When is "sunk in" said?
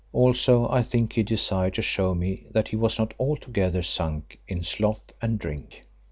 3.83-4.63